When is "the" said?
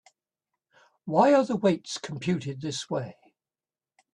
1.45-1.55